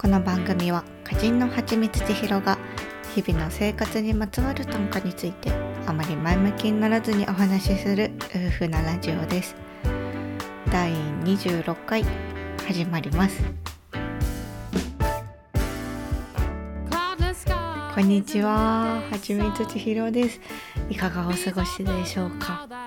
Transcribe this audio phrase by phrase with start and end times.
[0.00, 2.56] この番組は歌人のはちみつ千尋が
[3.14, 5.52] 日々の生活にまつわる短歌について
[5.86, 9.54] あまり前向きにならずにお話しする夫婦なラジオです。
[10.72, 10.90] 第
[11.24, 12.02] 26回
[12.66, 13.42] 始まります。
[17.94, 19.02] こんにちは。
[19.10, 19.18] は。
[19.18, 20.40] ちみつ千尋です。
[20.88, 22.66] いかがお過ごしでしょうか？
[22.70, 22.79] あ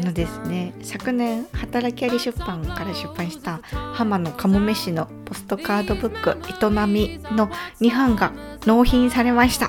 [0.00, 3.60] のですね昨年働きあり出版から出版した
[3.94, 7.48] 浜野かもめしのポストカードブック営みの
[7.80, 8.32] 2版が
[8.66, 9.68] 納品されました。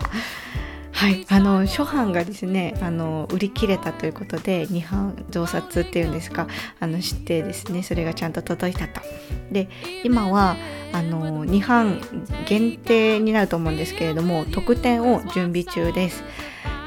[0.92, 6.48] はいあの初版がですねあの売り切れたということで2版増刷っていうんですか
[6.80, 9.02] あの知ってですねそれがちゃんと届いたと。
[9.52, 9.68] で
[10.04, 10.58] 今は
[10.94, 12.02] あの2版
[12.46, 16.24] 限定になると思うんですけれども特典を準備中です。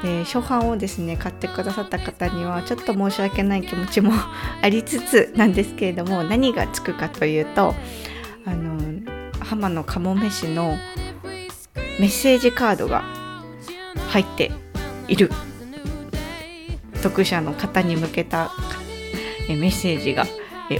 [0.05, 4.13] で初版をですね買ってくださった方にはちょっと申し訳ない気持ちも
[4.61, 7.73] ありつつなんですけれども何がつくかというと
[8.45, 8.77] あの
[9.39, 10.77] 浜野かもめしの
[11.99, 13.03] メッセージカードが
[14.09, 14.51] 入って
[15.07, 15.31] いる。
[17.01, 18.51] 読者の方に向けた
[19.47, 20.25] メッセージが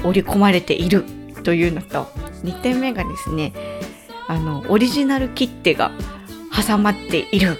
[0.04, 1.04] 織り込まれている。
[1.44, 2.08] というのと
[2.44, 3.54] 2点目がですね
[4.28, 5.92] あのオリジナル切手が
[6.52, 7.58] 挟まっている。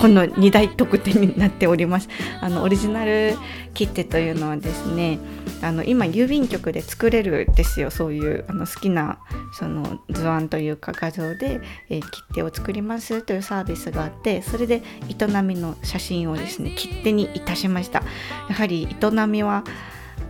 [0.00, 2.08] この2大特典になっております。
[2.40, 3.36] あのオリジナル
[3.74, 5.18] 切手というのはですね
[5.60, 7.90] あの今郵便局で作れるですよ。
[7.90, 9.18] そういうあの好きな
[9.52, 18.02] その図案というか画像で、えー、切手を作りますというサービスがあってそれで営みの写真をですね切手にいたしました。
[18.48, 19.64] やはり営みは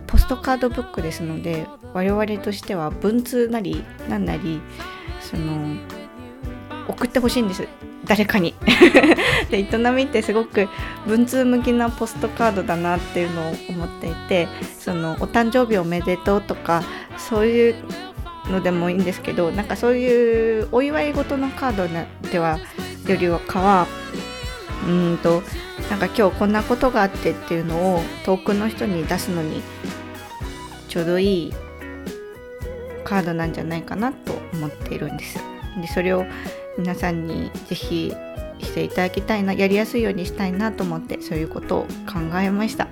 [0.07, 4.61] ポストカードブックですので我々としては文通なりなんなり
[5.21, 5.77] その
[6.89, 7.67] 送ってほしいんです
[8.05, 8.55] 誰かに
[9.51, 10.67] で営みってすごく
[11.05, 14.47] 文通向きなポストカードだなっていうのを思っていて
[14.79, 16.83] そのお誕生日おめでとうとか
[17.17, 17.75] そういう
[18.49, 21.87] のでもいいんですけどなんかそういうお祝い事のカード
[22.29, 22.57] では
[23.07, 23.87] よりかは
[24.87, 25.43] うんと
[25.91, 29.61] なんか今日こんなことがあってっていうのを遠くの人に出すのに
[30.87, 31.53] ちょうどいい
[33.03, 35.39] カードなんじゃないかなと思っているんです。
[35.81, 36.25] でそれを
[36.79, 38.13] 皆さんに是非
[38.59, 42.87] していただきたいなやりやすいようにしたいなと思ってそういうことを考えました。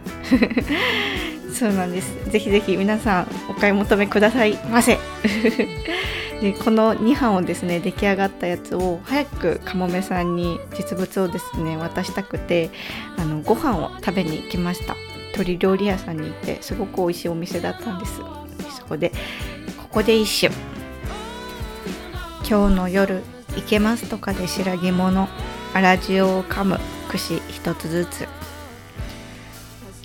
[1.53, 2.29] そうなんです。
[2.29, 4.99] ぜひぜひ皆さんお買い求めくださいませ。
[6.41, 12.69] でこの2版をですね出来上がったやつを早くかもめさんに実物をですね渡したくて
[13.17, 14.95] あのご飯を食べに行きました。
[15.33, 18.21] 鶏料理屋さんに行ってすごく美味しいお店だったんです。
[18.77, 19.11] そこで
[19.77, 20.53] ここで一首。
[22.49, 23.23] 今日の夜
[23.57, 25.27] いけますとかで白木物
[25.73, 26.79] 粗塩を噛む
[27.09, 28.27] 串一つずつ。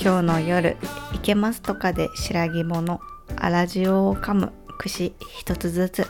[0.02, 0.78] 今日の夜
[1.14, 2.98] いけますとかで白木物
[3.38, 6.06] 粗塩を噛む串一つずつ。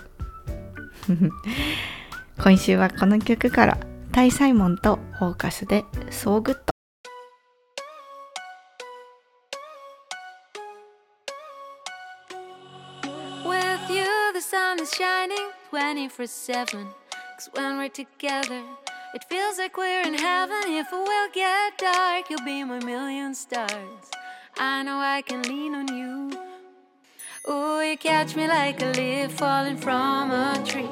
[2.40, 3.76] 今週はこの曲から
[4.12, 6.72] タイ・サイモンとフォーカスで「So Good」
[13.44, 17.01] With you the sun is shining 24-7
[17.42, 18.62] Cause when we're together,
[19.14, 20.62] it feels like we're in heaven.
[20.66, 24.04] If it will get dark, you'll be my million stars.
[24.58, 26.38] I know I can lean on you.
[27.44, 30.88] Oh, you catch me like a leaf falling from a tree.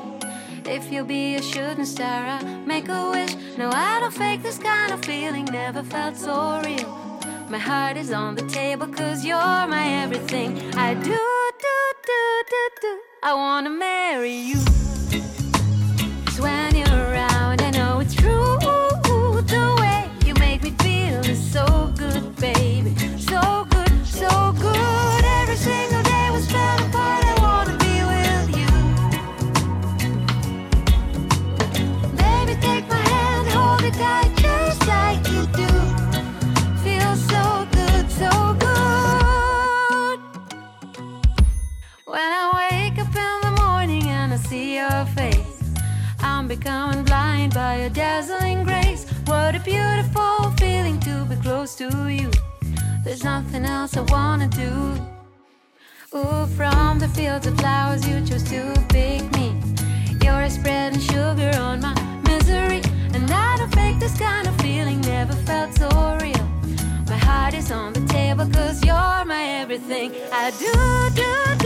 [0.64, 3.36] If you'll be a shooting star, I'll make a wish.
[3.56, 6.90] No, I don't fake this kind of feeling, never felt so real.
[7.48, 10.58] My heart is on the table, cause you're my everything.
[10.74, 13.00] I do, do, do, do, do.
[13.22, 14.69] I wanna marry you
[53.20, 54.96] There's nothing else I wanna do.
[56.16, 59.60] Ooh, from the fields of flowers you chose to pick me.
[60.22, 61.92] You're spreading sugar on my
[62.24, 62.80] misery.
[63.12, 65.88] And I don't fake this kind of feeling, never felt so
[66.22, 66.46] real.
[67.08, 70.12] My heart is on the table, cause you're my everything.
[70.32, 70.72] I do,
[71.14, 71.59] do, do,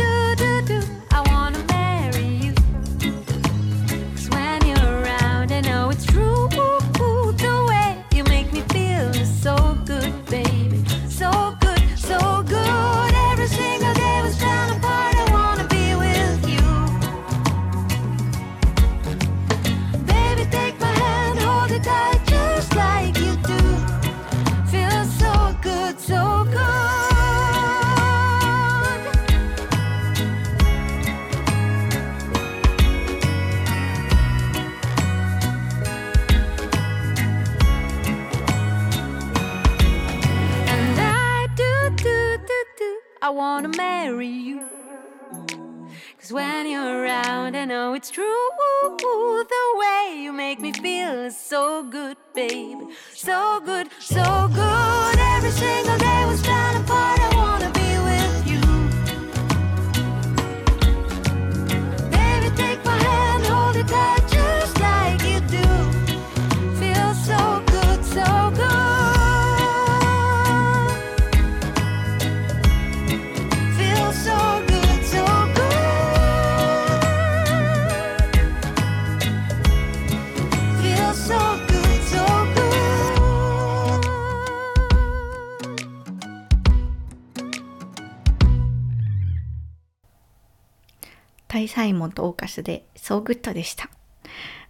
[91.75, 93.91] サイモンとオーカスで「So Good」でした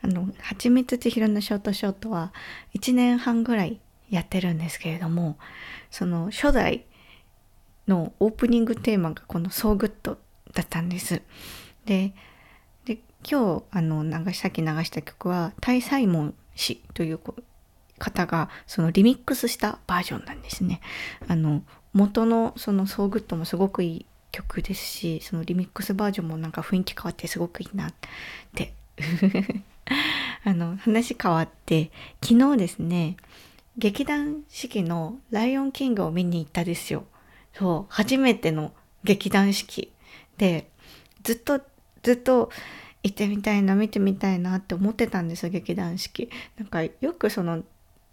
[0.00, 2.32] あの「はちみつ千尋のショートショート」は
[2.74, 3.78] 1年半ぐらい
[4.08, 5.36] やってるんですけれども
[5.90, 6.86] その初代
[7.86, 11.20] のオープニングテーマがこの「So Good」だったんです
[11.84, 12.14] で
[12.86, 17.44] で今日あの流しさっき流した曲はタイ・サイモン氏というこう
[17.98, 20.80] 方がそのリミックスしたバージョンなんですね。
[21.28, 21.62] あの
[21.92, 27.94] 元のその「So Good」もすごくいい曲ですしそのリミックスバージョンもなんか雰囲気変わってすごくいいなっ
[28.54, 28.74] て。
[30.46, 31.90] あの話変わって
[32.22, 33.16] 昨日ですね
[33.76, 37.06] 劇団四季の「ライオンキング」を見に行ったですよ。
[37.54, 38.72] そう初めての
[39.04, 39.92] 劇団四季。
[40.36, 40.68] で
[41.22, 41.60] ずっと
[42.02, 42.50] ずっと
[43.02, 46.30] 行ってみたいな見てみたいなって思ってたんですよ劇団四季。
[46.56, 47.62] なんかよくその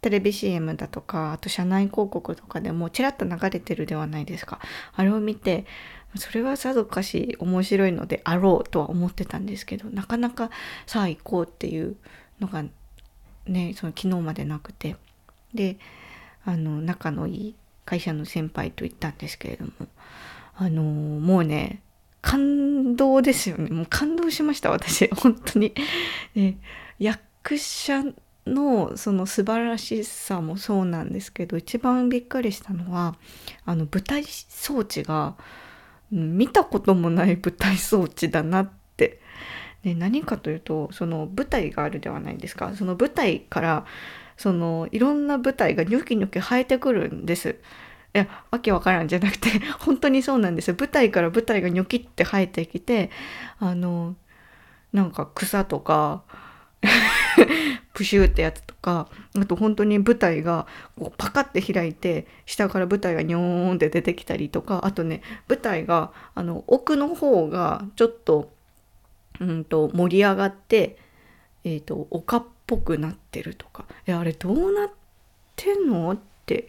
[0.01, 4.59] テレビ CM だとかあと社内広告とかでもちらっと流れてるではないですか。
[4.95, 5.65] あれを見て
[6.15, 10.49] それはさぞかし面白いのであろうとは思ってたんですけどなかなか
[10.85, 11.95] さあ行こうっていう
[12.39, 12.63] のが
[13.45, 14.95] ねその昨日までなくて。
[15.53, 15.77] で
[16.45, 17.55] あの仲のいい
[17.85, 19.71] 会社の先輩と行ったんですけれども
[20.55, 21.81] あのもうね
[22.21, 23.69] 感動ですよね。
[23.69, 25.07] もう感動しました私。
[25.07, 25.73] 本当に。
[26.35, 26.57] で
[26.99, 28.03] 役者
[28.47, 33.15] のその素晴らしさもそうなんですけど一番びっくりしたのは
[33.65, 35.35] あの舞台装置が
[36.11, 39.19] 見たこともない舞台装置だなって。
[39.83, 43.85] で何かというとその舞台があるではないですかその舞台から
[44.37, 47.59] そのいろんな舞台がニョキニョキ生えてくるんです。
[48.13, 49.49] いやわけわからんじゃなくて
[49.79, 53.09] 本当にそうなんですよ舞台から舞台がニョキって生えてきて
[53.57, 54.15] あの
[54.91, 56.23] なんか草とか
[58.01, 59.07] プシュってやつとか
[59.39, 60.65] あと本当に舞台が
[60.97, 68.49] こうパカって開いて下から舞台がニョーンって出てきたりとかあとね舞台があの奥の方がちょっと,、
[69.39, 70.97] うん、と盛り上がって、
[71.63, 74.89] えー、と丘っぽくなってるとか「えあれどうなっ
[75.55, 76.65] てんの?」って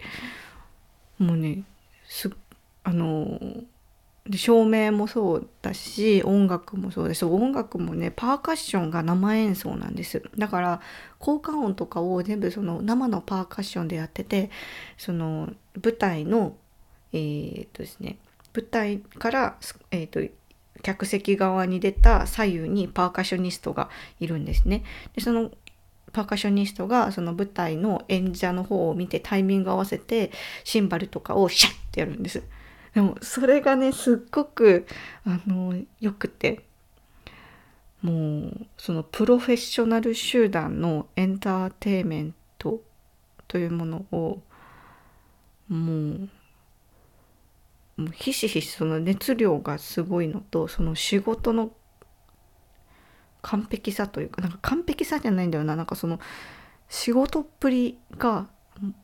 [1.19, 1.62] もうね
[2.06, 2.31] す
[2.85, 3.40] あの
[4.27, 10.81] で照明もそうだし音楽もそうです音楽もねパーカッションが生演奏なんですだから
[11.19, 14.50] 効果音とかを全部その生のパーカッションでやってて
[14.97, 15.52] その
[15.83, 16.55] 舞台の
[17.12, 18.19] えーっとですね
[18.55, 19.57] 舞台から、
[19.91, 20.21] えーっと
[20.83, 23.88] 客席側に出た左右にパーカッショニストが
[24.21, 24.83] いるんですね。
[25.14, 25.50] でその
[26.12, 30.31] パーカッショニストがその舞台の演者の方を見てタイミング合わせて
[30.64, 32.43] シンバルとかをシャッてやるんです。
[32.94, 34.87] でもそれがねすっごく
[35.25, 36.64] あのよくて。
[38.02, 42.82] もうそのプロフェッショナル集団のエンターテインメント
[43.46, 44.42] というものを
[45.68, 46.30] もう
[47.96, 51.70] もうひしひしその熱量がすごいのとその仕事の
[53.40, 55.76] 完璧さというかなんか完璧さじゃないんだよな。
[55.76, 56.18] なんかその
[56.88, 58.49] 仕事っぷりが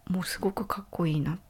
[0.09, 1.41] もうすごくかっこいいなと思っ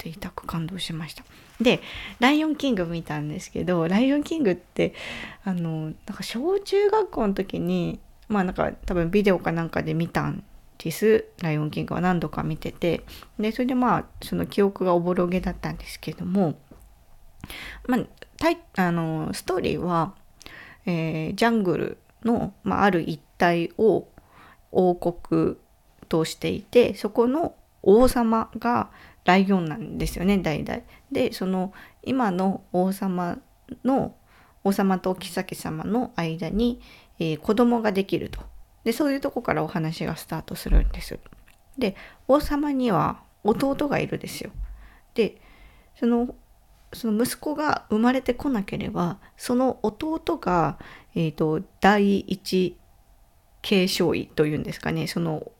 [0.00, 1.24] ていたく感動しました。
[1.60, 1.80] で
[2.20, 4.94] 「ライオンキング」見たんですけど「ライオンキング」って
[5.44, 10.42] あのなんか小中学校の時にまあなんか多分ビデオかなんかで見たん
[10.78, 13.04] です「ライオンキング」は何度か見てて
[13.38, 16.58] でそれでまあその記憶がおぼろげだったんですけども
[17.86, 18.00] まあ
[18.38, 20.14] タイあのストーリーは、
[20.86, 24.08] えージャングルの、まあ、ある一帯を
[24.72, 25.56] 王国
[26.08, 28.90] としていてそこの王様が
[29.24, 30.80] ライオンなんですよね代々。
[31.12, 31.72] でその
[32.02, 33.38] 今の王様
[33.84, 34.14] の
[34.64, 36.80] 王様とお妃様の間に、
[37.18, 38.40] えー子供ができると。
[38.84, 41.18] でそういうとこからお話がスタートするんです。
[41.78, 41.96] で
[42.28, 44.50] 王様には弟がいるですよ。
[45.14, 45.40] で
[45.98, 46.34] その
[46.92, 50.78] その息子が生まれてこなければその弟が、
[51.14, 52.76] えー、と第一
[53.62, 55.52] 継承医というんですかねその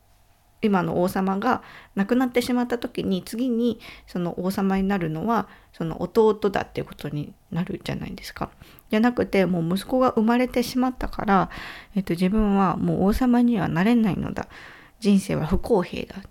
[0.62, 1.62] 今の王様が
[1.94, 8.50] 亡くなってしまった時に次にその王様になるのはその弟だっていうことになるじゃないですか。
[8.90, 11.50] じゃなくてもう息子が生まれてしまったから、
[11.94, 14.48] えっと、自分はもう王様にはなれないのだ
[14.98, 16.22] 人生は不公平だっ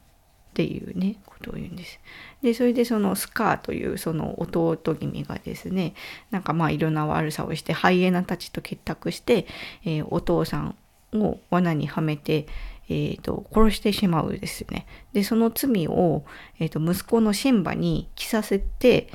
[0.54, 2.00] ていうねことを言うんです。
[2.42, 5.94] でそれでそのスカーというその弟君がですね
[6.32, 9.48] なんかまあいろんな悪さをしてハイエナたちと結託して、
[9.86, 10.76] えー、お父さん
[11.14, 12.46] を罠にはめて、
[12.90, 14.86] えーと、殺してしまうですよね。
[15.14, 16.26] でその罪を、
[16.60, 19.10] えーと、息子のシンバに着させて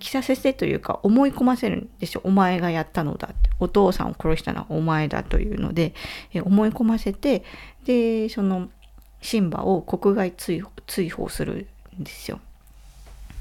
[0.00, 2.20] 着させてというか思い込ませるんですよ。
[2.24, 3.50] お前がやったのだって。
[3.60, 5.94] お父さんを殺したのはお前だというので、
[6.32, 7.44] えー、思い込ませて
[7.84, 8.68] でその
[9.20, 12.40] シンバを国外追放するんですよ。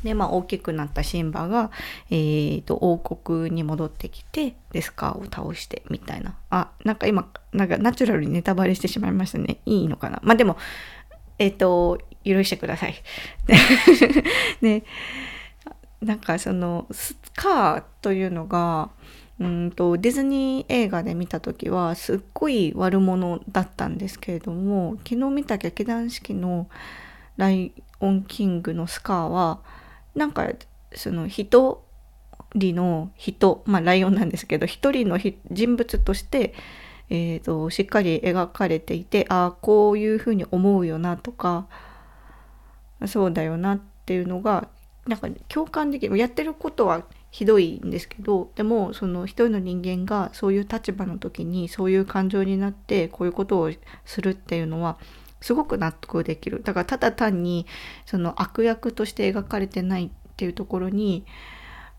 [0.06, 1.72] でまあ大きくなったシンバが、
[2.12, 6.36] えーと、王国に戻ってきてデスカーを倒してみたいな。
[6.52, 9.58] あなんか今なんかナチュラルにネタバレしてしまいましたね。
[9.66, 10.22] いいのかな。
[10.24, 10.58] まあでも
[11.40, 12.96] えっ、ー、と許してください。
[14.62, 14.84] で
[16.02, 18.92] なんかそのスカーというのが
[19.40, 26.70] うんとディズニー映画で見た時はすっごい悪者だったんですけれども昨日見た劇団四季の
[27.38, 29.60] 「ライオンキング」のスカーは
[30.16, 30.48] なんか
[30.94, 31.84] その一
[32.54, 35.20] 人の人まあライオンなんですけど一人の
[35.52, 36.54] 人物として、
[37.10, 41.68] えーと、しっかり描かれていてああこういうふうに思うよなとか
[43.06, 44.70] そうだよなっていうのが
[45.06, 46.18] なんか共感できる。
[46.18, 53.72] やってることはひどいんですけどでもその一人の人間がそういう立場の時にそういう感情になってこういうことを
[54.06, 54.98] するっていうのは
[55.46, 56.64] すごく納得できる。
[56.64, 57.68] だからただ単に
[58.08, 61.24] その悪役として描かれてないっていうところに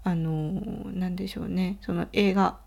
[0.02, 1.78] あの何でしょうね。
[1.80, 2.58] その映画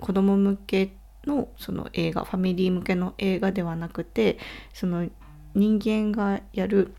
[0.00, 0.92] 子供向け
[1.26, 4.38] のその映画ファミリー向けの映画ではなくて
[4.72, 5.06] その
[5.54, 6.94] 人間がやる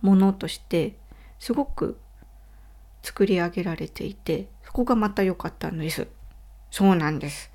[0.00, 0.96] ものとして
[1.38, 2.00] すごく
[3.02, 6.08] 作り上げられていてそこがまた良かったんです。
[6.70, 7.52] そうなんです。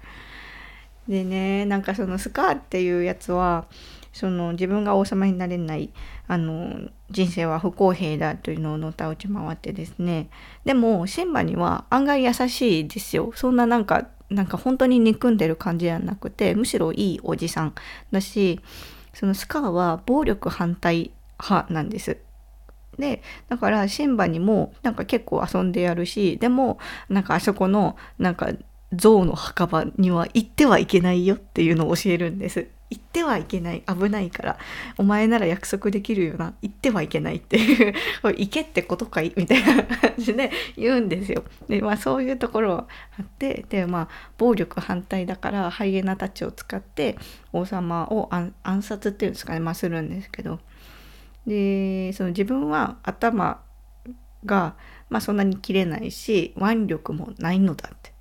[1.07, 3.65] でねなんかそのスカーっていうやつは
[4.15, 5.91] その自分が王様になれない
[6.29, 10.29] あの人生は不公平だというのをのたうち回ってですね。
[10.63, 13.33] でもシンバには案外優しいですよ。
[13.35, 17.73] そんななんかなんか本当に憎んでる感じじゃなくてむしろいいおじさん
[18.11, 18.61] だし
[19.13, 22.17] そのスカーは暴力反対派なんです。
[22.97, 26.79] でだからシンバにもなんか結構遊んでやるしでも
[27.09, 28.51] なんかあそこのなんか
[28.93, 32.69] 象の墓場には行ってはいけないよっていうのを教えるんです。
[32.89, 34.57] 行ってはいけない危ないから
[34.97, 39.33] お前なら約束できるよな行ってはいけないっていう行けってことかい？
[39.35, 41.43] みたいな感じで言うんですよ。
[41.67, 42.87] でまあそういうところあ
[43.21, 47.17] ってでまあ暴力反対だからハイエナたちを使って
[47.53, 50.59] 王様を暗殺っていうんですかねまあするんですけど。
[51.47, 53.61] でその自分は頭
[54.45, 54.75] が、
[55.09, 58.14] まあ、そんなに切れないし腕力もないのだって。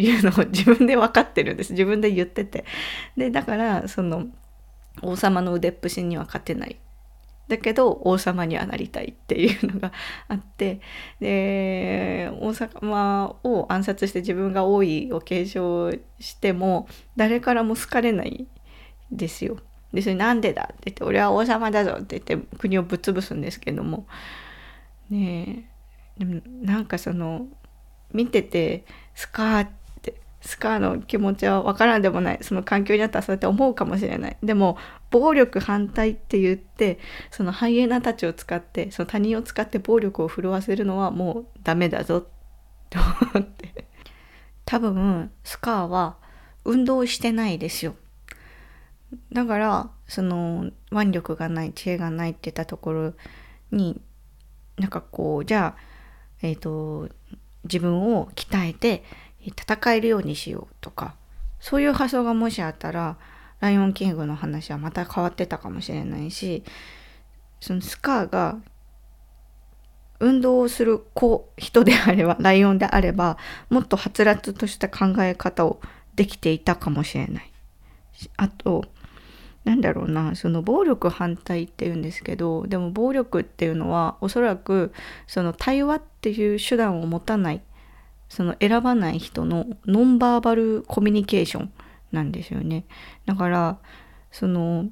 [0.00, 1.72] いうのを自分で分かってるんです。
[1.72, 2.64] 自分で言ってて。
[3.16, 4.26] でだからその
[5.02, 6.76] 王様の腕っぷしには勝てない。
[7.48, 9.92] だけど王様にはなりたいっていうのが
[10.28, 10.80] あって。
[11.20, 18.46] で王様を暗殺して自分が王位を継承しても誰からも好かれない
[19.10, 19.58] ですよ。
[19.92, 24.06] でそれなんでだって言って俺は王様だぞって言って国をぶっ潰すんですけども。
[25.10, 25.66] ね
[26.18, 26.24] え。
[26.24, 27.46] でもなんかその
[28.12, 29.79] 見ててスカーって
[30.40, 32.38] スカーの気持ちは分からんでもない。
[32.42, 34.36] その環境にあったらそうやって思うかもしれない。
[34.42, 34.76] でも
[35.10, 36.98] 暴力反対って言って
[37.30, 42.26] そのハイエナたちを使ってその他人を使って暴力を振るわせるのはもうダメだぞっ
[42.88, 42.98] て
[43.34, 43.86] 思って。
[44.64, 46.16] 多分スカーは
[46.64, 47.96] 運動してないですよ。
[49.32, 53.12] だからその腕力がない知恵がないって言ったところ
[53.72, 54.00] に
[54.78, 55.80] なんかこうじゃあ、
[56.42, 57.08] えーと、
[57.64, 59.04] 自分を鍛えて
[59.48, 61.14] 戦えるようにしようとか
[61.60, 63.16] そういう発想がもしあったら
[63.60, 66.64] 「ライオンキング」の話はまた変わってたかもしれないし
[67.60, 68.58] そのスカーが
[70.18, 73.38] 運動をする子人であればライオンであれば
[73.70, 75.80] もっとはつらつとした考え方を
[76.14, 77.52] できていたかもしれない。
[78.36, 78.84] あと
[79.64, 84.92] なんだろうなその暴力反対っていうんですけどでも暴力っていうのはおそらく
[85.26, 87.62] その対話っていう手段を持たない
[88.30, 91.72] その選ばない人のノンバーバルコミュニケーション
[92.12, 92.86] なんですよね。
[93.26, 93.78] だから
[94.32, 94.86] その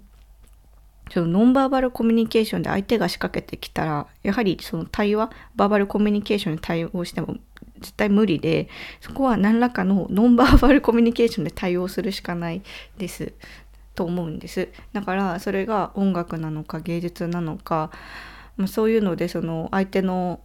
[1.10, 7.36] そのノンバーバルコミュニケーションで相手が仕掛けてきたらやはりその対話バーバルコミュニケーションに対応しても
[7.80, 8.68] 絶対無理で
[9.00, 12.62] そこは何らかのノンバーバルコミュニケーションで対応するしかない
[12.98, 13.32] です
[13.94, 14.68] と思うんです。
[14.92, 17.90] だからそれが音楽なのか芸術なのか、
[18.56, 20.40] まあ、そういうのでその相手の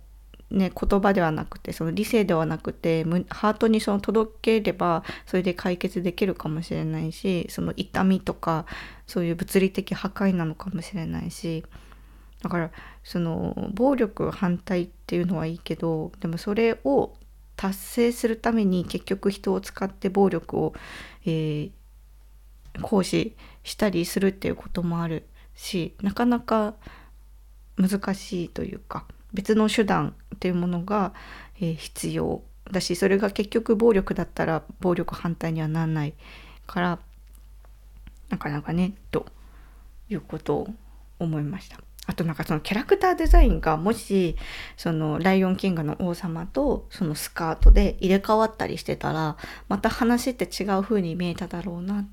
[0.54, 8.68] ね、言葉ではなくてその理性ではなくてハートにその届ければそれで解決できるかもしれないしその痛みとか
[9.08, 11.66] そういう物理的破壊なのかもしれないし
[12.44, 12.72] だから
[13.04, 17.16] その暴力反対っていうのはいいけどでもそれを
[17.56, 20.74] 達成するために結局人を使って暴力を、
[21.26, 21.72] えー、
[22.80, 26.76] 行使したりするっていうこともあるしなかなか
[27.76, 29.08] 難しいというか。
[29.34, 31.14] 別の手段っていうものが、
[31.60, 36.14] えー、必要だしそれが結局暴力だったら暴力反対にはならない
[36.66, 37.00] から
[38.30, 39.26] なかなかねと
[40.10, 40.68] いうことを
[41.20, 41.80] 思いました。
[42.06, 44.36] あとなんかそのキャラクターデザインがもし
[44.76, 49.38] そのライオンキングの王様とそのスカートで入れ替わったりしてたら
[49.70, 52.06] また話って違う風に見えただろうな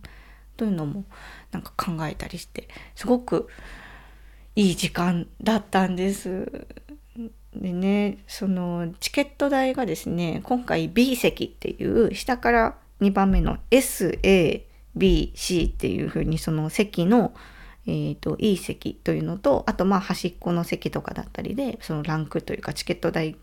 [0.56, 1.04] というのも
[1.50, 3.48] なんか考えたりしてすごく
[4.54, 6.66] いい時間だったんです。
[7.54, 17.34] でねそのチケット代がですね今回 B 席っていう下から2番目の SABC っていう風にその席の
[17.86, 23.36] えーと、いい席というのとあとまあ端っこの席とかだったりでそのランクというかチケット代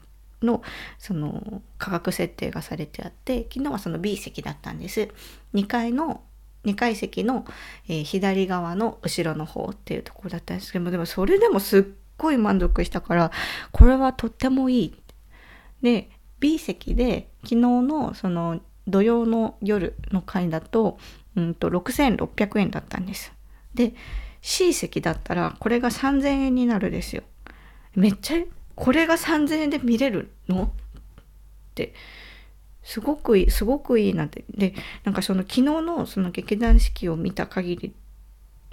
[0.44, 0.62] の
[1.00, 5.10] その価格設定がされてあって昨日はその B 席だったんです。
[5.54, 6.22] 2階の
[6.66, 7.46] 2階席の、
[7.88, 11.84] えー、左側の後ろの方っていうところだったんですけどもでもそれでもすっ
[12.18, 13.32] ごい満足したから
[13.72, 14.96] これはとってもいい。
[15.82, 16.10] で
[16.40, 20.98] B 席で昨日のその土曜の夜の回だと,、
[21.36, 23.34] うんと6600円だったんです。
[23.74, 23.94] で
[24.42, 27.24] C 席だったらこれが3000円になるですよ。
[27.96, 28.44] めっちゃ
[28.76, 30.64] これが3000円で見れるの？
[30.64, 30.70] っ
[31.76, 31.94] て
[32.84, 37.94] すごくいいすごくいいなってでなんかその昨日のその劇団四季を見た限り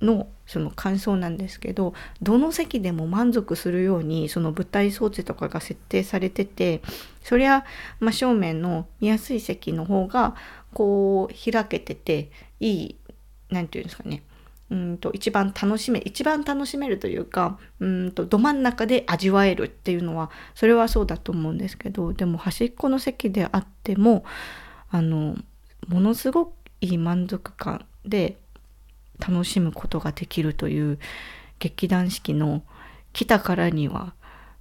[0.02, 6.82] のその感想なんですけどどの席でも満足するようにその舞台装置とかが設定されてて
[7.22, 7.64] そりゃ
[8.00, 10.34] 真正面の見やすい席の方が
[10.72, 12.30] こう開けてて
[12.60, 12.96] いい
[13.50, 14.22] 何て言うんですかね。
[14.70, 24.24] うんと一番楽しめ一番楽しめるというかうんとど真ん中で味わえるっていうのはそれはそうだと思うんですけどでも端っこの席であっても
[24.90, 25.36] あの
[25.86, 28.38] ものすごくいい満足感で
[29.18, 30.98] 楽しむことができるという
[31.58, 32.62] 劇団四季の
[33.12, 34.14] 来たからには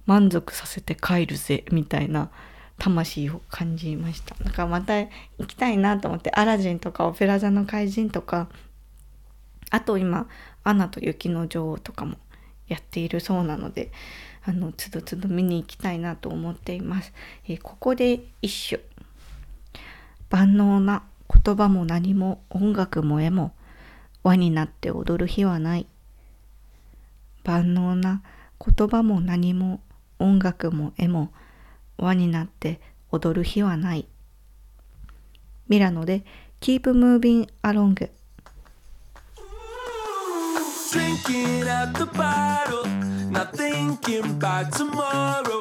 [0.06, 2.30] 満足させて帰るぜみたいな
[2.78, 5.08] 魂を感じましただからまた行
[5.46, 8.48] きたいなと思ってアラジンとかオペラ座の怪人とか
[9.70, 10.28] あと今
[10.64, 12.16] 「アナと雪の女王」とかも
[12.68, 13.90] やっているそうなので
[14.44, 17.12] あのつどつど見に行きたいなと思っています。
[17.48, 18.82] えー、ここで一首
[20.30, 21.02] 万能な
[21.44, 23.54] 言葉も何も音楽も絵も
[24.24, 25.86] 輪になって踊る日はない。
[27.44, 28.22] 万能な
[28.58, 29.80] 言葉も何も
[30.18, 31.30] 音楽も絵も
[31.98, 34.08] 輪になって踊る日はない。
[35.68, 36.24] ミラノで
[36.60, 38.10] Keep Moving Along
[40.90, 42.86] Drinking at the bottle,
[43.30, 45.60] not thinking about tomorrow.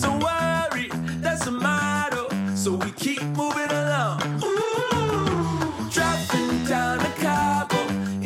[0.00, 0.90] Don't worry,
[1.22, 2.28] that's a motto.
[2.56, 4.18] So we keep moving along.
[4.40, 4.71] Driving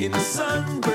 [0.07, 0.86] in the sunburned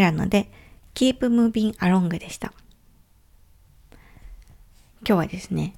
[0.00, 0.50] ミラノで
[0.94, 2.54] Keep Moving Along でした。
[5.06, 5.74] 今日はですね、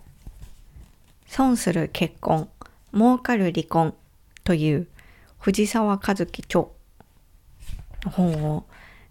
[1.27, 2.49] 損する結婚、
[2.95, 3.95] 儲かる離婚
[4.45, 4.87] という
[5.41, 6.67] 藤沢和樹著
[8.05, 8.65] の本を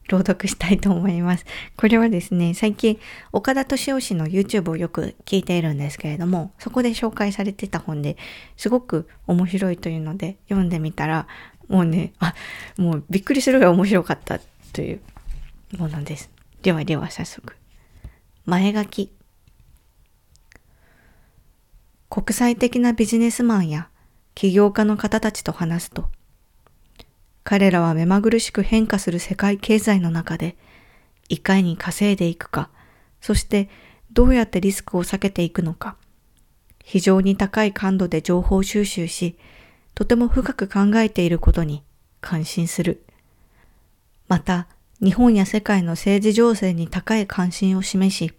[0.08, 1.46] 朗読したいと思います。
[1.76, 2.98] これはですね、最近
[3.34, 8.16] 岡田敏夫氏の YouTube をよく聞いているんですけれども、そこで紹介されてた本で
[8.56, 11.28] すごく面白いというので読んでみたら、
[11.68, 12.34] もうね、あ、
[12.78, 14.40] もうびっくりするぐらい面白かった
[14.72, 15.02] という
[15.78, 16.30] ものです。
[16.62, 17.56] ではでは早速。
[18.46, 19.12] 前書き。
[22.10, 23.90] 国際的なビジネスマンや
[24.36, 26.10] 起業家の方たちと話すと、
[27.44, 30.56] 彼らは目まぐるしく変化する世界経済の中で、
[31.30, 32.70] いかに稼いでいくか、
[33.22, 33.70] そして
[34.12, 35.96] どうやってリスクを避けていくのか、
[36.84, 39.38] 非常に高い感度で情報収集し、
[39.96, 41.84] とても深く考えていることに
[42.20, 43.06] 感心する。
[44.32, 44.66] また、
[45.04, 48.32] 日本や世界の政治情勢に高い関心を示し、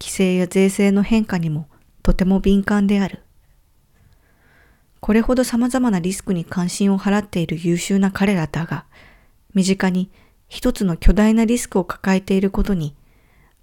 [0.00, 1.68] 規制や税制の変化にも
[2.02, 3.22] とても敏感である。
[4.98, 8.86] これほど様々なリスクに関心を払っている優秀な彼らだが、
[9.52, 10.10] 身近に
[10.48, 12.96] 一つの巨大なリスクを抱えていることに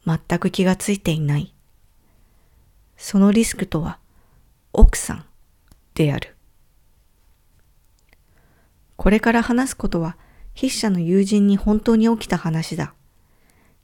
[0.06, 1.56] 全く気がついていない。
[2.98, 3.98] そのリスクとは
[4.74, 5.26] 奥さん
[5.96, 6.36] である。
[8.96, 10.18] これから話すことは
[10.60, 12.96] 筆者の友人に本当に起きた話だ。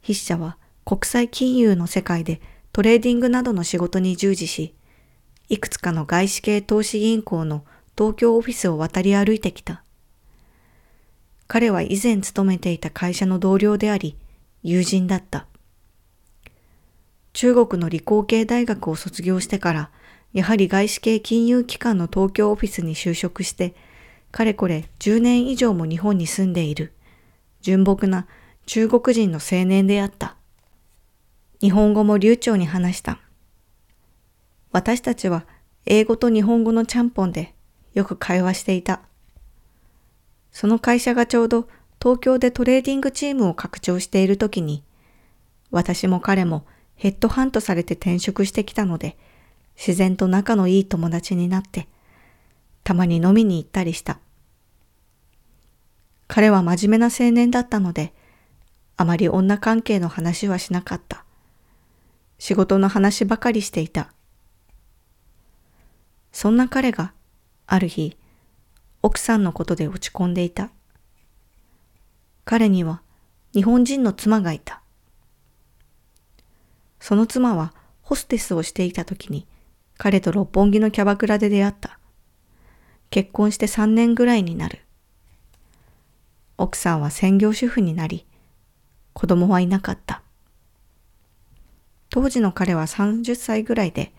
[0.01, 4.73] 筆者は国際金融の世界でトレーディングなどの仕事に従事し、
[5.49, 7.63] いくつかの外資系投資銀行の
[7.95, 9.83] 東京オフィスを渡り歩いてきた。
[11.47, 14.17] 彼は以前勤めていた会社の同僚であり、
[14.63, 15.45] 友人だった。
[17.33, 19.91] 中国の理工系大学を卒業してから、
[20.33, 23.75] やはり外資系金融機関の東京オフィスに就職して、
[24.33, 26.91] かれこれ10年以上も日本に住んでいる、
[27.61, 28.25] 純朴な
[28.65, 30.35] 中国人の青年であった。
[31.61, 33.19] 日本語も流暢に話した。
[34.71, 35.45] 私たちは
[35.85, 37.53] 英語と日本語のちゃんぽんで
[37.93, 39.01] よく会話していた。
[40.51, 41.67] その会社がちょうど
[42.01, 44.83] 東京でトレーディングチームを拡張している時に、
[45.69, 46.65] 私も彼も
[46.95, 49.15] ヘッドハントされて転職してきたので、
[49.77, 51.87] 自然と仲のいい友達になって、
[52.83, 54.19] たまに飲みに行ったりした。
[56.27, 58.13] 彼は真面目な青年だったので、
[58.97, 61.23] あまり女関係の話はしなかった。
[62.39, 64.11] 仕事の話ばかりしていた。
[66.31, 67.13] そんな彼が、
[67.67, 68.17] ある日、
[69.01, 70.71] 奥さんのことで落ち込んでいた。
[72.45, 73.01] 彼には
[73.53, 74.81] 日本人の妻がいた。
[76.99, 79.45] その妻はホステスをしていた時に
[79.97, 81.99] 彼と六本木のキャバクラで出会った。
[83.13, 84.79] 結婚して3年ぐらいになる。
[86.57, 88.25] 奥さんは専業主婦になり、
[89.13, 90.23] 子供はいなかった。
[92.09, 94.13] 当時の彼は30歳ぐらいで、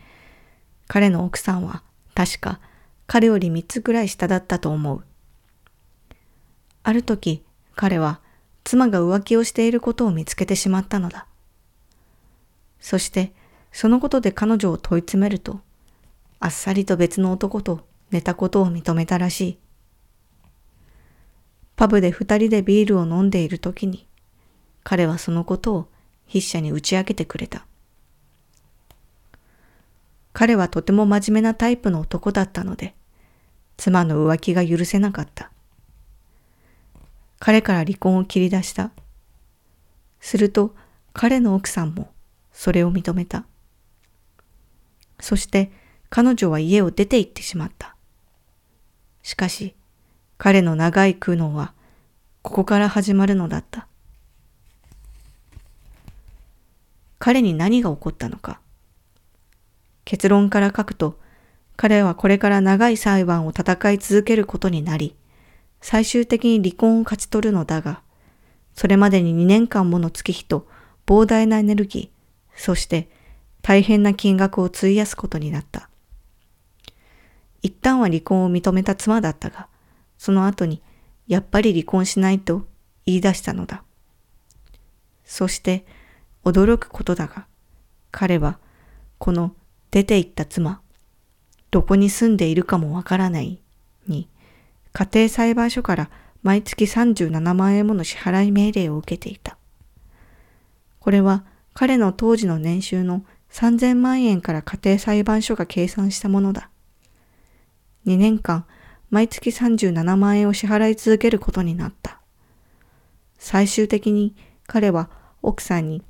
[0.87, 1.83] 彼の奥さんは
[2.15, 2.61] 確か
[3.09, 5.05] 彼より3つぐらい下だったと思う。
[6.85, 7.43] ある時、
[7.75, 8.21] 彼は
[8.63, 11.27] 妻が浮気をしていることを見つけてしまったのだ。
[12.79, 13.33] そして、
[13.73, 15.59] そのことで彼女を問い詰めると、
[16.39, 19.59] あっさりと別の男と寝たことを認めたらしい。
[21.77, 24.07] パブで二人でビールを飲んでいる時に、
[24.83, 25.89] 彼はそのことを
[26.27, 27.67] 筆者に打ち明けてくれた。
[30.33, 32.95] 彼はとても真面目なタイプの男だったので、
[33.77, 35.51] 妻の浮気が許せなかった。
[37.39, 38.91] 彼から離婚を切り出した。
[40.21, 40.75] すると
[41.13, 42.11] 彼の奥さんも
[42.53, 43.45] それを認めた。
[45.21, 45.71] そして
[46.09, 47.94] 彼女は家を出て行ってしまった。
[49.25, 49.75] しかし
[50.39, 51.73] 彼の長い苦悩は
[52.43, 53.89] ここから始まるのだった。
[57.19, 58.61] 彼に何が起こったのか。
[60.05, 61.19] 結論から書くと、
[61.77, 65.17] 彼はこれから長い裁判を戦い続けることになり、
[65.81, 68.03] 最終的に離婚を勝ち取るのだが、
[68.75, 70.69] それまでに2年間もの月日と
[71.07, 73.09] 膨大なエネルギー、そして
[73.63, 75.89] 大変な金額を費やすことになった。
[77.65, 79.69] 一旦は離婚を認めた妻だったが、
[80.19, 80.83] その後に
[81.27, 82.67] やっぱり離婚しないと
[83.07, 83.83] 言い出したのだ。
[85.25, 85.87] そして
[86.45, 87.47] 驚くことだが、
[88.11, 88.59] 彼は
[89.17, 89.55] この
[89.91, 90.83] 出て行った妻、
[91.71, 93.59] どこに住んでいるかもわからない
[94.07, 94.29] に、
[94.93, 96.11] 家庭裁判所から
[96.43, 99.57] 毎月37万円もの支払い命令を受けていた。
[101.01, 106.69] これは彼の当時の年収の3000万円から家庭裁判所が計算したものだ。
[108.07, 108.67] 2年間
[109.11, 112.21] 毎月37万円を支払い続けることになった。
[113.39, 114.35] 最終的に
[114.67, 115.11] 彼は
[115.43, 116.03] 奥さんに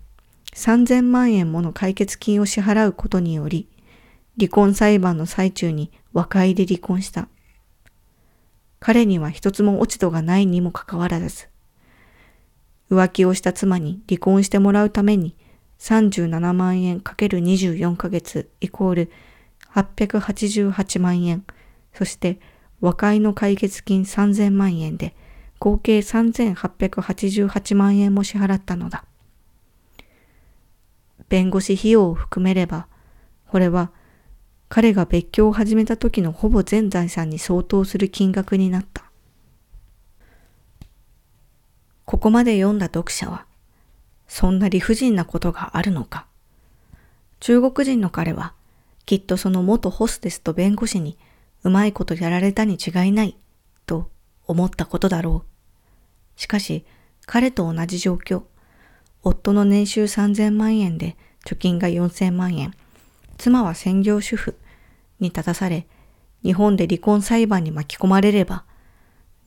[0.55, 3.69] 3000万円もの解決金を支払うことにより、
[4.39, 7.29] 離婚裁判の最中に和解で離婚した。
[8.81, 11.49] 彼には一つも落ち度がないにもかかわらず、
[12.91, 15.35] 浮気をした妻に離婚してもらうために
[15.81, 19.11] 37万円 ×24 ヶ月イコール
[19.75, 21.45] 888万円、
[21.95, 22.39] そして
[22.81, 25.15] 和解の解決金3000万円で
[25.59, 29.05] 合計3888万円も支払ったのだ。
[31.29, 32.87] 弁護士費用を含めれば、
[33.49, 33.91] これは
[34.69, 39.05] 彼が別居を始めた時のほぼ全財産に相当する金額になった。
[42.05, 43.47] ここまで読んだ読者は、
[44.29, 46.27] そんな理不尽なことがあるのか。
[47.41, 48.53] 中国人の彼は、
[49.07, 51.17] きっとその元ホステスと弁護士に
[51.64, 53.37] うまいことやられたに違いない、
[53.87, 54.11] と
[54.46, 55.44] 思ったことだろ
[56.37, 56.40] う。
[56.40, 56.85] しかし、
[57.27, 58.42] 彼と同じ状況。
[59.22, 62.74] 夫の年収3000万円で貯金が4000万円。
[63.38, 64.57] 妻は専業主婦
[65.20, 65.87] に立たされ、
[66.42, 68.64] 日本で離婚裁判に巻き込まれれば、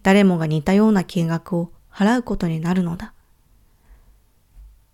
[0.01, 3.13] 誰もが似たような金額を払うことになるのだ。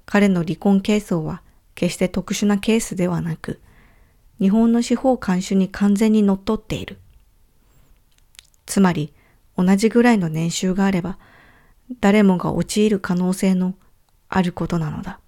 [0.05, 1.41] 彼の離婚係争は
[1.75, 3.62] 決して特殊なケースではなく、
[4.39, 6.97] 日本の司法監修に完全に則っっている。
[8.65, 9.13] つまり、
[9.58, 11.17] 同じぐらいの年収があれば、
[11.99, 13.76] 誰もが陥る可能性の
[14.30, 15.19] あることなのだ。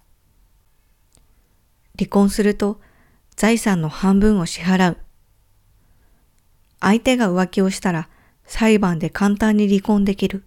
[1.98, 2.80] 離婚すると
[3.36, 4.98] 財産の半分を支払う。
[6.80, 8.08] 相手が浮気をしたら
[8.44, 10.44] 裁判で簡単に離婚できる。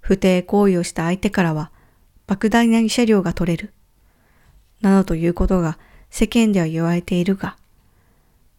[0.00, 1.70] 不貞行為をした相手からは
[2.26, 3.72] 莫大な慰謝料が取れる。
[4.80, 5.78] などということが
[6.10, 7.56] 世間では言われているが、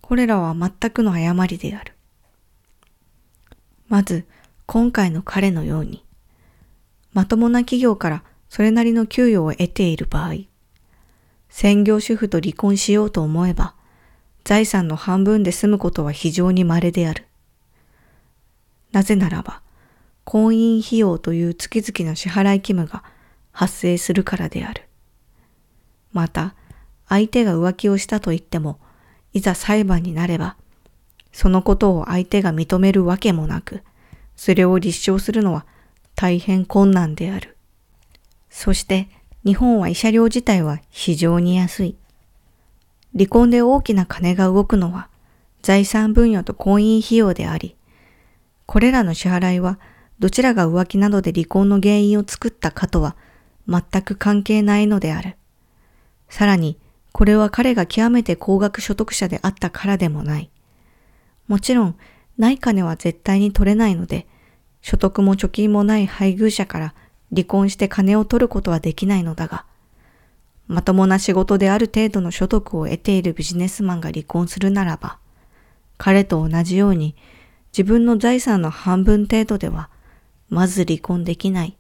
[0.01, 1.92] これらは全くの誤りである。
[3.87, 4.25] まず、
[4.65, 6.03] 今回の彼のように、
[7.13, 10.45] まともな企業からそれなりの給与を得ている場合、
[11.49, 13.75] 専業主婦と離婚しようと思えば、
[14.43, 17.25] 財産の半分で済むことは非常に稀である。
[18.91, 19.61] なぜならば、
[20.23, 23.03] 婚姻費用という月々の支払い義務が
[23.51, 24.83] 発生するからである。
[26.11, 26.55] また、
[27.07, 28.79] 相手が浮気をしたと言っても、
[29.33, 30.55] いざ裁判になれば、
[31.33, 33.81] そのことを相手が認めるわけもなく、
[34.35, 35.65] それを立証するのは
[36.15, 37.57] 大変困難である。
[38.49, 39.09] そして
[39.43, 41.97] 日本は慰謝料自体は非常に安い。
[43.13, 45.09] 離婚で大きな金が動くのは
[45.61, 47.75] 財産分与と婚姻費用であり、
[48.65, 49.79] これらの支払いは
[50.19, 53.15] どちらが浮気などで離婚の原因を作ったかとは
[53.67, 55.35] 全く関係ないのである。
[56.29, 56.77] さらに、
[57.11, 60.49] これは彼が極めて高額所得者であったからでもない。
[61.47, 61.95] もちろん、
[62.37, 64.27] ない金は絶対に取れないので、
[64.81, 66.93] 所得も貯金もない配偶者から
[67.31, 69.65] 離婚して金を取ることはできないのだが、
[70.67, 75.17] まともな仕事である程度の所得を得ているビジネスマンが離婚するならば、
[75.97, 77.15] 彼と同じように
[77.71, 79.89] 自分の財産の半分程度では
[80.49, 81.77] まず離婚できない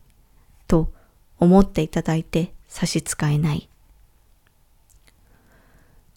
[0.67, 0.91] と
[1.39, 3.69] 思っていただいて差し支えない。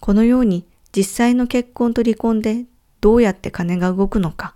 [0.01, 2.65] このように実際の結婚と離婚で
[3.01, 4.55] どうやって金が動くのか、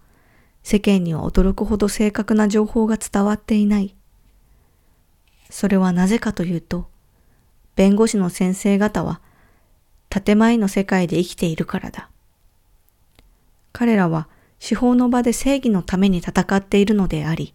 [0.63, 3.95] 世間には驚くほど正確な情報が伝わっていない。
[5.49, 6.89] それはなぜかというと、
[7.77, 9.21] 弁護士の先生方は
[10.09, 12.11] 建前の世界で生きているからだ。
[13.73, 17.55] 彼らは司法の場で正義のために戦っているのであり、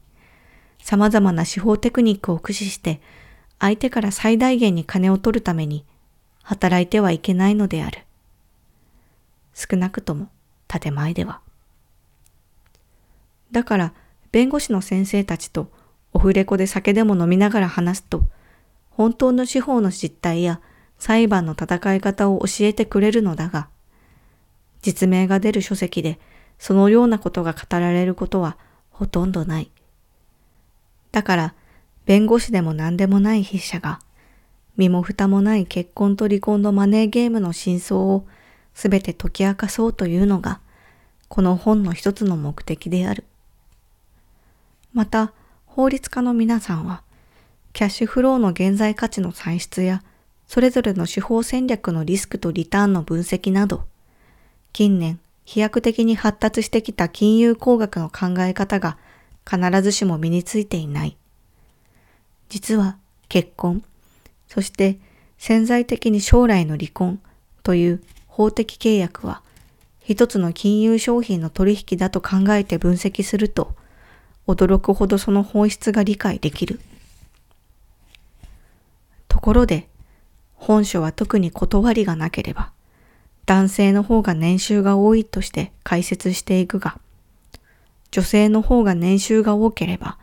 [0.82, 3.02] 様々な司法テクニックを駆使して
[3.60, 5.86] 相手から最大限に金を取るために
[6.44, 8.00] 働いてはいけないのである。
[9.54, 10.30] 少なくとも
[10.68, 11.42] 建前では。
[13.52, 13.94] だから
[14.32, 15.72] 弁護士の先生たちと
[16.14, 18.24] オフレコで酒でも飲みながら話すと、
[18.90, 20.62] 本当の司法の実態や
[20.98, 23.68] 裁判の戦い方を教えてくれるのだが、
[24.82, 26.20] 実名が出る書籍で
[26.60, 28.58] そのようなことが語られることは
[28.90, 29.72] ほとんどない。
[31.12, 31.54] だから、
[32.06, 34.00] 弁護士でも何でもない筆者が、
[34.78, 38.26] 身も蓋もない結婚と離婚のマネーゲームの真相を
[38.76, 40.60] すべて解き明かそうというのが、
[41.30, 43.24] この本の一つの目的である。
[44.94, 45.34] また、
[45.66, 47.02] 法律家の皆さんは、
[47.74, 50.04] キャッシュフローの現在価値の算出や、
[50.48, 53.86] それぞれの司法戦略のリスクとリターンの分析など、
[54.74, 58.98] 近年飛躍的に発達してきた金融工学の考え方が
[59.50, 61.18] 必ずしも身についていない。
[62.50, 62.98] 実は
[63.30, 63.84] 結婚、
[64.48, 65.00] そして
[65.38, 67.22] 潜在的に将来の離婚
[67.64, 68.04] という
[68.36, 69.42] 法的契約は
[70.02, 73.76] 一つの金融商品の取引だと考えて分析すると
[74.46, 76.82] 驚くほどその本質が理解できる。
[79.30, 79.88] ところで、
[80.54, 82.72] 本書は特に断りがなければ、
[83.46, 87.00] 男性の方が年収が多いとして解説していくが、
[88.12, 90.18] 女性の方が年収が多ければ、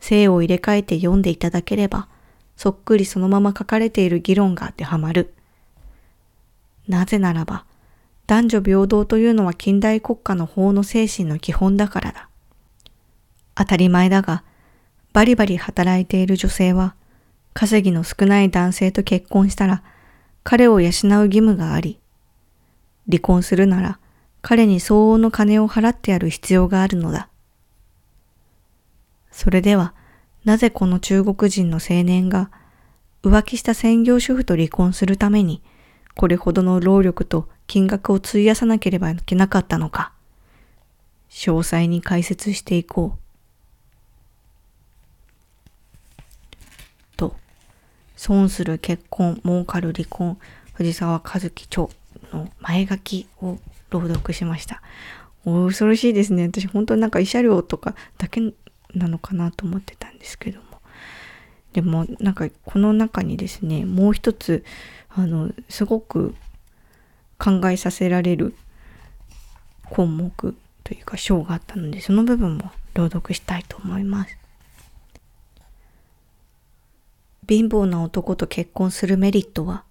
[0.00, 2.08] 性を入れ替えて読んでいただければ、
[2.56, 5.32] そっくりそのまま書かれている議論が当てはまる。
[6.88, 7.64] なぜならば、
[8.26, 12.28] 男女平等というのは近代国家の法の精神の基本だからだ。
[13.54, 14.42] 当たり前だが、
[15.12, 16.94] バリバリ働いている女性は、
[17.54, 19.82] 稼ぎの少ない男性と結婚したら、
[20.42, 21.98] 彼を養う義務があり、
[23.08, 23.98] 離婚するなら、
[24.40, 27.28] 彼に相応の金を払ってやる必要があるのだ。
[29.30, 29.94] それでは、
[30.44, 32.50] なぜこの中国人の青年が
[33.22, 35.62] 浮気した専業主婦と離婚するために、
[36.14, 40.12] これほどの労力と金額を費やさなければいけなかったのか、
[41.30, 43.18] 詳細に解説していこう。
[47.16, 47.36] と、
[48.16, 50.38] 損する結婚、儲かる離婚、
[50.74, 51.88] 藤沢和樹著
[52.32, 53.58] の前書きを
[53.90, 54.82] 朗読しました。
[55.44, 56.44] お恐ろしいですね。
[56.44, 58.40] 私本当になんか慰謝料とかだけ
[58.94, 60.71] なのかなと思ってたんですけども。
[61.72, 64.64] でもなんかこの中にですね、もう一つ、
[65.08, 66.34] あの、すごく
[67.38, 68.54] 考えさせられる
[69.90, 70.54] 項目
[70.84, 74.36] というか章があったので、その部分も朗読したいと思います。
[77.48, 79.84] 貧乏な男と結婚するメリットは、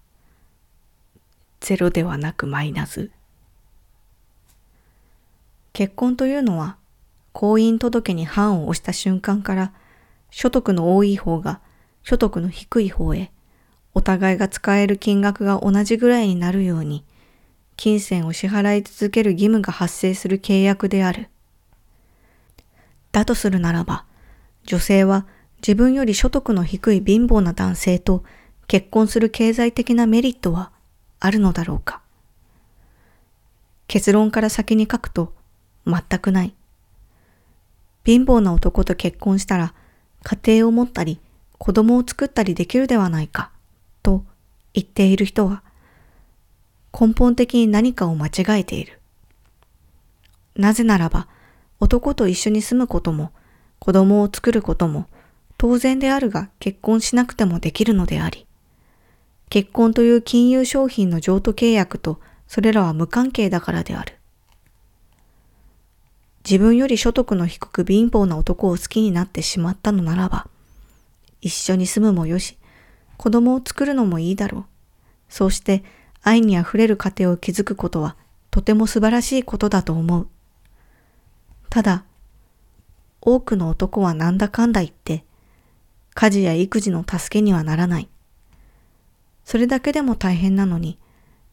[1.60, 3.10] ゼロではなくマイナス。
[5.72, 6.76] 結婚というのは、
[7.32, 9.72] 婚姻届に判を押した瞬間から、
[10.30, 11.60] 所得の多い方が
[12.02, 13.30] 所得の低い方へ、
[13.94, 17.04] お互いが使える金額が同じぐらいになるように、
[17.76, 21.28] 金銭を支払い続ける義務が発生する契約である。
[23.12, 24.04] だとするならば、
[24.64, 25.26] 女性は
[25.58, 28.24] 自分より所得の低い貧乏な男性と
[28.66, 30.72] 結婚する経済的なメリットは
[31.20, 32.00] あるのだろうか。
[33.86, 35.34] 結論から先に書くと
[35.86, 36.54] 全くない。
[38.04, 39.74] 貧乏な男と結婚したら
[40.24, 41.20] 家庭を持ったり
[41.64, 43.52] 子供を作ったりできるではないか
[44.02, 44.24] と
[44.74, 45.62] 言っている人は
[46.92, 48.98] 根本的に何かを間違えている。
[50.56, 51.28] なぜならば
[51.78, 53.30] 男と一緒に住むことも
[53.78, 55.06] 子供を作ることも
[55.56, 58.44] 当然であるが結婚しなくてもできるのであり、
[59.48, 64.16] 結婚という金融商品の譲渡契約とそれらは無関係だからである。
[66.44, 70.48] 自分より所得の低く貧乏な男を好きになってしまったのならば、
[71.42, 72.56] 一緒に住むもよし、
[73.18, 74.64] 子供を作るのもいいだろう。
[75.28, 75.84] そうして
[76.22, 78.16] 愛に溢れる家庭を築くことは
[78.50, 80.28] とても素晴らしいことだと思う。
[81.68, 82.04] ただ、
[83.20, 85.24] 多くの男はなんだかんだ言って、
[86.14, 88.08] 家事や育児の助けにはならない。
[89.44, 90.98] それだけでも大変なのに、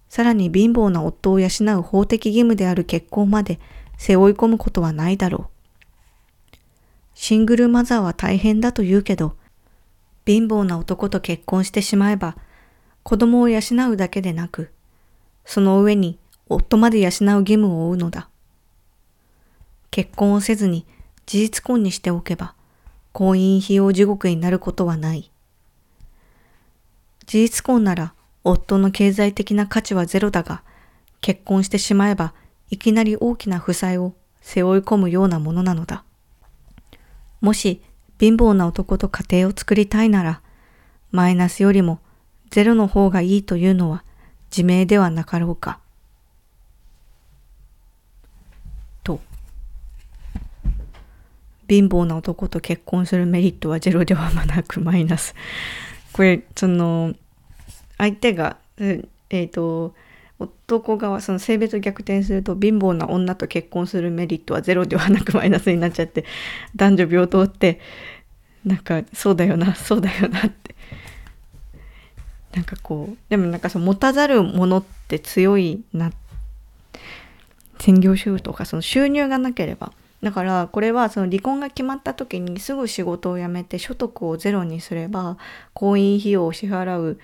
[0.09, 1.47] さらに貧乏な夫を養
[1.77, 3.59] う法的義務である結婚まで
[3.97, 6.55] 背負い込むことはないだろう。
[7.13, 9.35] シングルマザーは大変だと言うけど、
[10.29, 12.37] 貧乏な男と結婚してしまえば、
[13.01, 14.69] 子供を養うだけでなく、
[15.43, 18.29] その上に夫まで養う義務を負うのだ。
[19.89, 20.85] 結婚をせずに
[21.25, 22.53] 事実婚にしておけば、
[23.11, 25.31] 婚姻費用地獄になることはない。
[27.25, 28.13] 事実婚なら
[28.43, 30.61] 夫の経済的な価値はゼロだが、
[31.21, 32.35] 結婚してしまえば
[32.69, 36.03] いきなり大きな負債を背負い込むようなものなのだ。
[37.41, 37.81] もし
[38.19, 40.41] 貧乏な男と家庭を作りたいなら、
[41.11, 41.99] マイナスよりも
[42.51, 44.03] ゼロの方がいいというのは
[44.51, 45.79] 自明ではなかろうか。
[49.03, 49.21] と。
[51.67, 55.33] 貧乏な男と結婚するメリットはゼロではなくマイナス。
[56.11, 57.13] これ、その、
[57.97, 59.93] 相手が、えっ、ー、と、
[60.39, 66.25] 男側、その性別逆転すると貧乏な女と結婚するメリットはゼロではなくマイナスになっちゃって、
[66.75, 67.79] 男女平等って、
[68.65, 70.75] なんか、そうだよな、そうだよなって。
[72.53, 76.11] なんかこう、でもなんかその持たざるものって強いな。
[77.79, 85.37] 専業主婦とかその収入がなければだからこれはその離婚が決まった時にすぐ仕事を辞めて所得をゼロにすれば
[85.73, 87.19] 婚姻費用を支払う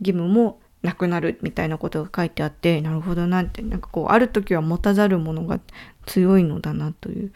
[0.00, 5.60] 義務もなくなるみたいなことが書いてあってなるほどなってなんかこうある時は持たざるものが
[6.06, 7.32] 強いのだなという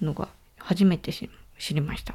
[0.00, 1.28] のが初めて知
[1.74, 2.14] りました。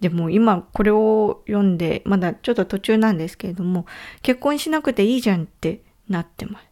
[0.00, 3.84] でも今これを読んでまだちょっと途中なんですけれども
[4.22, 6.66] 結婚しなくていいじゃんってなってます。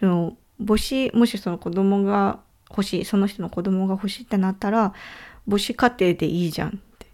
[0.00, 4.92] その母子もしその子供が欲しいその人の子供が欲しいってなったら
[5.48, 7.06] 母子家庭でいいじゃんって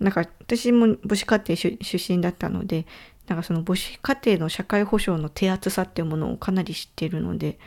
[0.00, 2.86] なんか私も母子家庭出身だったので
[3.28, 7.58] なんかその母子家庭の社会保障の手厚さっていうものをかなり知ってるので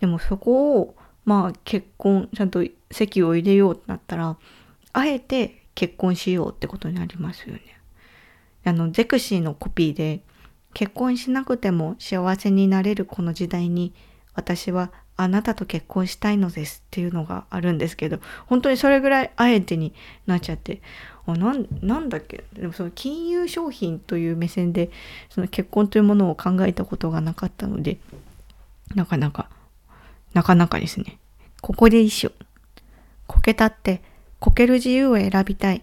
[0.00, 0.94] でもそこを
[1.24, 4.36] まあ結婚ちゃんと籍を入れようってなったら
[4.92, 7.62] あえて結婚しようってことになりますよね。
[8.64, 10.22] あのゼクシーのコピーで
[10.74, 13.92] 結婚しなくても幸せになれるこの時代に
[14.34, 19.94] 私はあなたと結婚したいのですっていうのがあるんですけど本当にそれぐらいあえてに
[20.26, 20.80] なっちゃって
[21.26, 22.44] あなんなんだっけ？
[22.52, 24.90] でもその金融商品という目線で
[25.30, 27.98] その結婚というものを考えたことがなかったので
[28.94, 29.48] なかなか
[30.34, 31.18] なかなかですね。
[31.60, 32.32] ここで一緒。
[33.28, 34.02] こけたって
[34.40, 35.82] こける自由を選びたい。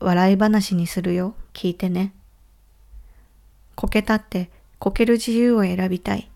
[0.00, 1.34] 笑い話にするよ。
[1.54, 2.12] 聞いてね。
[3.76, 6.28] こけたってこける自由を選びたい。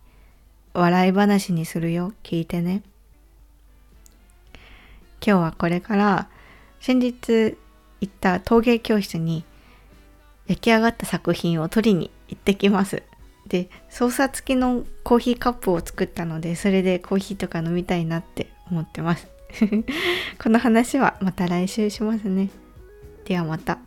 [0.72, 2.12] 笑い話にするよ。
[2.22, 2.82] 聞いてね。
[5.22, 6.28] 今日はこれから
[6.80, 7.56] 先日
[8.00, 9.44] 行った陶芸教室に
[10.46, 13.02] 焼き上がった作品を取りに行ってきます。
[13.46, 19.28] で操作付きのコーヒーカップを作ったのでそれでコーヒーとか飲みたいなって思ってます。
[20.40, 22.50] この話はまた来週しますね。
[23.24, 23.78] ではまた。